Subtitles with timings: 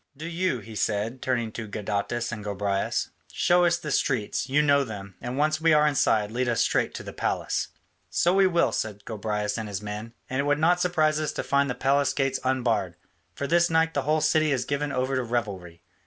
[0.17, 4.83] Do you," he said, turning to Gadatas and Gobryas, "show us the streets, you know
[4.83, 7.67] them; and once we are inside, lead us straight to the palace."
[8.09, 11.43] "So we will," said Gobryas and his men, "and it would not surprise us to
[11.43, 12.95] find the palace gates unbarred,
[13.35, 15.83] for this night the whole city is given over to revelry.